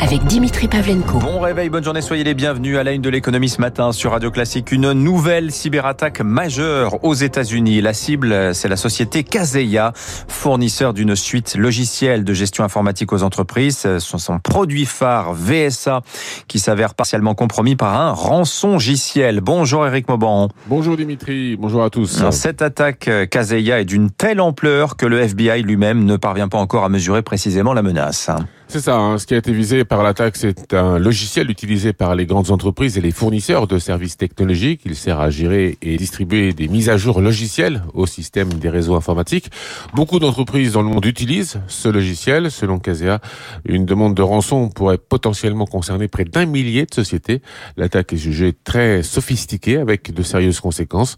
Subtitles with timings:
[0.00, 1.18] avec Dimitri Pavlenko.
[1.18, 4.12] Bon réveil, bonne journée, soyez les bienvenus à la une de l'économie ce matin sur
[4.12, 4.72] Radio Classique.
[4.72, 7.82] Une nouvelle cyberattaque majeure aux États-Unis.
[7.82, 13.78] La cible, c'est la société Kaseya, fournisseur d'une suite logicielle de gestion informatique aux entreprises.
[13.78, 16.00] Ce sont son produit phare VSA
[16.48, 19.40] qui s'avère partiellement compromis par un rançongiciel.
[19.42, 20.48] Bonjour Eric Mauban.
[20.66, 22.24] Bonjour Dimitri, bonjour à tous.
[22.30, 26.84] Cette attaque Kaseya est d'une telle ampleur que le FBI lui-même ne parvient pas encore
[26.84, 28.30] à mesurer précisément la menace.
[28.70, 29.18] C'est ça, hein.
[29.18, 32.96] ce qui a été visé par l'attaque, c'est un logiciel utilisé par les grandes entreprises
[32.96, 34.82] et les fournisseurs de services technologiques.
[34.84, 38.94] Il sert à gérer et distribuer des mises à jour logicielles au système des réseaux
[38.94, 39.50] informatiques.
[39.92, 42.52] Beaucoup d'entreprises dans le monde utilisent ce logiciel.
[42.52, 43.18] Selon Casea,
[43.64, 47.42] une demande de rançon pourrait potentiellement concerner près d'un millier de sociétés.
[47.76, 51.16] L'attaque est jugée très sophistiquée avec de sérieuses conséquences.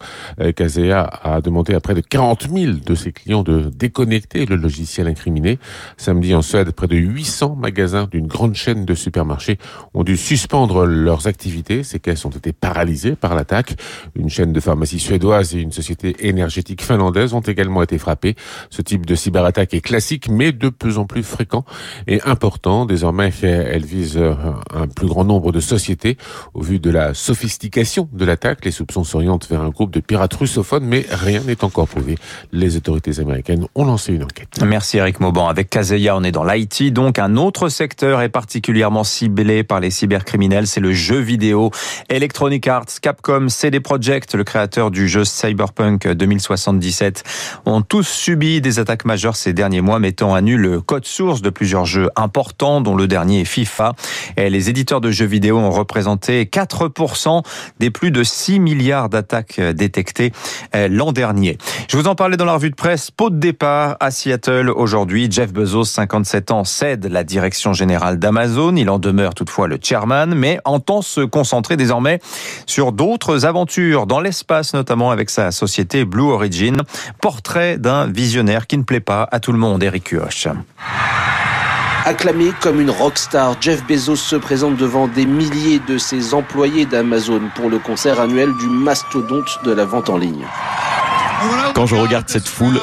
[0.56, 4.56] Casea euh, a demandé à près de 40 000 de ses clients de déconnecter le
[4.56, 5.58] logiciel incriminé.
[5.98, 9.58] Samedi en Suède, près de 800 magasins d'une grande chaîne de supermarchés
[9.94, 11.82] ont dû suspendre leurs activités.
[11.82, 13.76] Ces caisses ont été paralysées par l'attaque.
[14.14, 18.36] Une chaîne de pharmacie suédoise et une société énergétique finlandaise ont également été frappées.
[18.70, 21.64] Ce type de cyberattaque est classique, mais de plus en plus fréquent
[22.06, 22.86] et important.
[22.86, 26.16] Désormais, elle vise un plus grand nombre de sociétés.
[26.54, 30.34] Au vu de la sophistication de l'attaque, les soupçons s'orientent vers un groupe de pirates
[30.34, 32.16] russophones, mais rien n'est encore prouvé.
[32.52, 34.60] Les autorités américaines ont lancé une enquête.
[34.64, 35.48] Merci Eric Mauban.
[35.48, 39.90] Avec Kazeya, on est dans l'IT, donc un autre secteur est particulièrement ciblé par les
[39.90, 41.70] cybercriminels, c'est le jeu vidéo.
[42.08, 47.22] Electronic Arts, Capcom, CD Projekt, le créateur du jeu Cyberpunk 2077,
[47.66, 51.42] ont tous subi des attaques majeures ces derniers mois, mettant à nu le code source
[51.42, 53.92] de plusieurs jeux importants, dont le dernier est FIFA.
[54.36, 57.42] Les éditeurs de jeux vidéo ont représenté 4%
[57.78, 60.32] des plus de 6 milliards d'attaques détectées
[60.74, 61.58] euh, l'an dernier.
[61.88, 63.10] Je vous en parlais dans la revue de presse.
[63.10, 65.28] Pot de départ à Seattle aujourd'hui.
[65.30, 68.76] Jeff Bezos, 57 ans, cède la direction générale d'Amazon.
[68.76, 72.20] Il en demeure toutefois le chairman, mais entend se concentrer désormais
[72.66, 76.82] sur d'autres aventures dans l'espace, notamment avec sa société Blue Origin.
[77.20, 80.48] Portrait d'un visionnaire qui ne plaît pas à tout le monde, Eric Huoch.
[82.04, 87.42] Acclamé comme une rockstar, Jeff Bezos se présente devant des milliers de ses employés d'Amazon
[87.54, 90.44] pour le concert annuel du mastodonte de la vente en ligne.
[91.74, 92.80] Quand je regarde cette foule,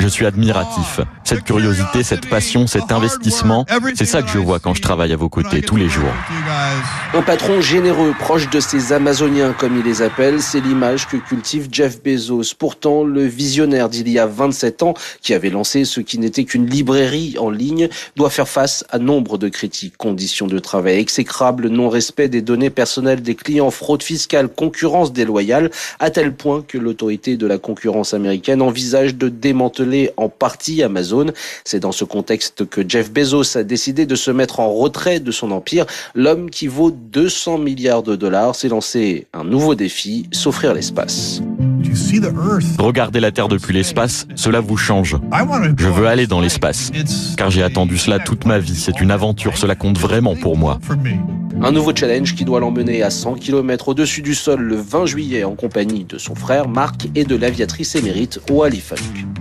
[0.00, 1.00] je suis admiratif.
[1.24, 3.64] Cette curiosité, cette passion, cet investissement,
[3.94, 6.12] c'est ça que je vois quand je travaille à vos côtés tous les jours.
[7.14, 11.68] Un patron généreux, proche de ses Amazoniens comme il les appelle, c'est l'image que cultive
[11.72, 12.54] Jeff Bezos.
[12.58, 16.66] Pourtant, le visionnaire d'il y a 27 ans, qui avait lancé ce qui n'était qu'une
[16.66, 19.96] librairie en ligne, doit faire face à nombre de critiques.
[19.96, 25.70] Conditions de travail exécrables, non-respect des données personnelles des clients, fraude fiscale, concurrence déloyale,
[26.00, 29.63] à tel point que l'autorité de la concurrence américaine envisage de démanteler
[30.16, 31.26] en partie Amazon.
[31.64, 35.30] C'est dans ce contexte que Jeff Bezos a décidé de se mettre en retrait de
[35.30, 35.86] son empire.
[36.14, 41.40] L'homme qui vaut 200 milliards de dollars s'est lancé un nouveau défi, s'offrir l'espace.
[42.78, 45.16] Regardez la Terre depuis l'espace, cela vous change.
[45.78, 46.90] Je veux aller dans l'espace,
[47.36, 48.76] car j'ai attendu cela toute ma vie.
[48.76, 50.80] C'est une aventure, cela compte vraiment pour moi.
[51.62, 55.44] Un nouveau challenge qui doit l'emmener à 100 km au-dessus du sol le 20 juillet
[55.44, 59.33] en compagnie de son frère Marc et de l'aviatrice émérite Wally Funk.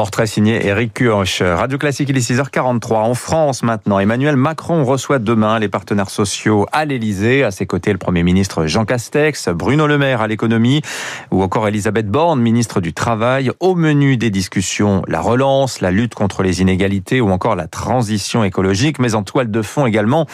[0.00, 1.42] Portrait signé Eric Cuoche.
[1.42, 2.94] Radio Classique, il est 6h43.
[2.94, 7.44] En France maintenant, Emmanuel Macron reçoit demain les partenaires sociaux à l'Elysée.
[7.44, 10.80] À ses côtés, le Premier ministre Jean Castex, Bruno Le Maire à l'économie
[11.30, 13.50] ou encore Elisabeth Borne, ministre du Travail.
[13.60, 18.42] Au menu des discussions, la relance, la lutte contre les inégalités ou encore la transition
[18.42, 19.00] écologique.
[19.00, 20.24] Mais en toile de fond également,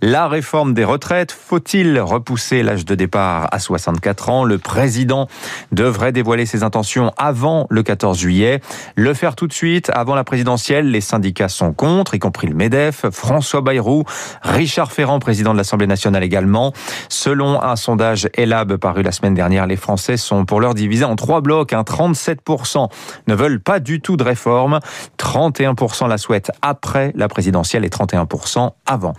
[0.00, 1.32] la réforme des retraites.
[1.32, 4.44] Faut-il repousser l'âge de départ à 64 ans?
[4.44, 5.26] Le président
[5.72, 8.60] devrait dévoiler ses intentions avant le 14 juillet.
[8.94, 12.54] Le faire tout de suite, avant la présidentielle, les syndicats sont contre, y compris le
[12.54, 14.04] MEDEF, François Bayrou,
[14.42, 16.72] Richard Ferrand, président de l'Assemblée nationale également.
[17.08, 21.16] Selon un sondage ELAB paru la semaine dernière, les Français sont pour leur divisés en
[21.16, 21.72] trois blocs.
[21.72, 22.88] 37%
[23.26, 24.80] ne veulent pas du tout de réforme,
[25.18, 29.12] 31% la souhaitent après la présidentielle et 31% avant.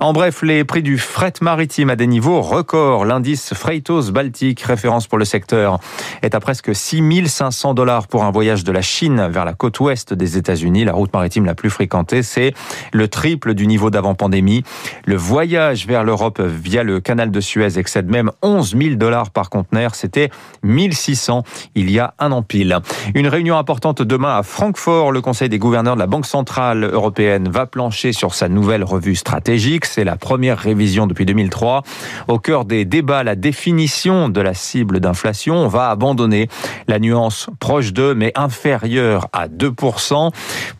[0.00, 3.04] En bref, les prix du fret maritime à des niveaux records.
[3.04, 5.78] L'indice Freightos Baltique, référence pour le secteur,
[6.22, 10.12] est à presque 6500 dollars pour un voyage de la Chine vers la côte ouest
[10.12, 12.54] des États-Unis, la route maritime la plus fréquentée, c'est
[12.92, 14.62] le triple du niveau d'avant pandémie.
[15.04, 19.50] Le voyage vers l'Europe via le canal de Suez excède même 11 000 dollars par
[19.50, 19.94] conteneur.
[19.94, 20.30] C'était
[20.62, 21.42] 1600
[21.74, 22.78] il y a un an pile.
[23.14, 25.12] Une réunion importante demain à Francfort.
[25.12, 29.14] Le Conseil des gouverneurs de la Banque centrale européenne va plancher sur sa nouvelle revue
[29.14, 29.84] stratégique.
[29.86, 31.82] C'est la première révision depuis 2003.
[32.28, 35.56] Au cœur des débats, la définition de la cible d'inflation.
[35.56, 36.48] On va abandonner
[36.88, 40.30] la nuance proche de mais inférieure à 2%.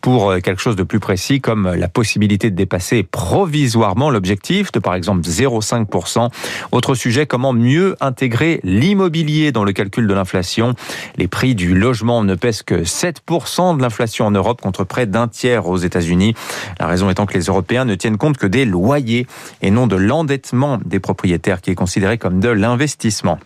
[0.01, 4.95] Pour quelque chose de plus précis, comme la possibilité de dépasser provisoirement l'objectif de par
[4.95, 6.29] exemple 0,5%.
[6.71, 10.73] Autre sujet, comment mieux intégrer l'immobilier dans le calcul de l'inflation?
[11.17, 15.27] Les prix du logement ne pèsent que 7% de l'inflation en Europe contre près d'un
[15.27, 16.35] tiers aux États-Unis.
[16.79, 19.27] La raison étant que les Européens ne tiennent compte que des loyers
[19.61, 23.39] et non de l'endettement des propriétaires qui est considéré comme de l'investissement.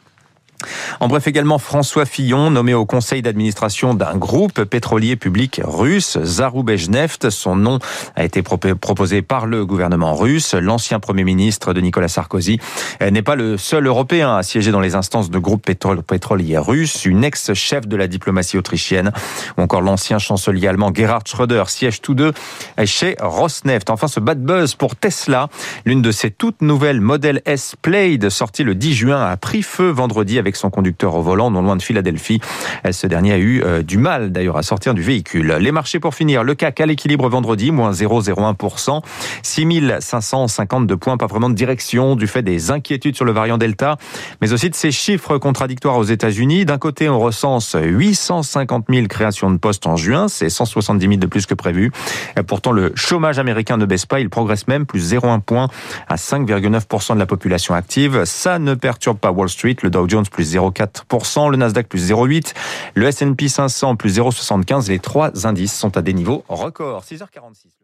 [1.00, 7.29] En bref, également François Fillon, nommé au conseil d'administration d'un groupe pétrolier public russe, Zarubezhneft.
[7.29, 7.79] Son nom
[8.15, 10.53] a été proposé par le gouvernement russe.
[10.53, 12.59] L'ancien premier ministre de Nicolas Sarkozy
[13.01, 15.65] n'est pas le seul Européen à siéger dans les instances de groupes
[16.07, 17.06] pétroliers russes.
[17.06, 19.11] Une ex-chef de la diplomatie autrichienne
[19.57, 22.33] ou encore l'ancien chancelier allemand Gerhard Schröder siègent tous deux
[22.85, 23.89] chez Rosneft.
[23.89, 25.50] Enfin, ce bad buzz pour Tesla.
[25.85, 29.89] L'une de ses toutes nouvelles Model S Plaid, sortie le 10 juin, a pris feu
[29.89, 32.40] vendredi avec son conducteur au volant, non loin de Philadelphie.
[32.92, 35.57] Ce dernier a eu euh, du mal d'ailleurs à sortir du véhicule.
[35.60, 39.02] Les marchés pour finir, le CAC à l'équilibre vendredi, moins 0,01%,
[39.44, 43.98] 6552 points, pas vraiment de direction du fait des inquiétudes sur le variant Delta,
[44.42, 46.66] mais aussi de ces chiffres contradictoires aux États-Unis.
[46.66, 51.28] D'un côté, on recense 850 000 créations de postes en juin, c'est 170 000 de
[51.28, 51.92] plus que prévu.
[52.48, 55.69] Pourtant, le chômage américain ne baisse pas, il progresse même, plus 0,1 point
[56.07, 58.24] à 5,9% de la population active.
[58.25, 62.53] Ça ne perturbe pas Wall Street, le Dow Jones plus 0,4%, le Nasdaq plus 0,8%,
[62.94, 64.89] le S&P 500 plus 0,75%.
[64.89, 67.03] Les trois indices sont à des niveaux records.
[67.03, 67.75] 6h46.